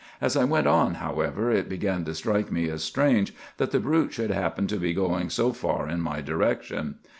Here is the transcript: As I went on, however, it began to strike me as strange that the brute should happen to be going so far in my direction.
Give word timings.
As 0.19 0.35
I 0.35 0.45
went 0.45 0.65
on, 0.65 0.95
however, 0.95 1.51
it 1.51 1.69
began 1.69 2.05
to 2.05 2.15
strike 2.15 2.51
me 2.51 2.67
as 2.69 2.83
strange 2.83 3.35
that 3.57 3.69
the 3.69 3.79
brute 3.79 4.13
should 4.13 4.31
happen 4.31 4.65
to 4.65 4.77
be 4.77 4.95
going 4.95 5.29
so 5.29 5.53
far 5.53 5.87
in 5.87 6.01
my 6.01 6.21
direction. 6.21 6.95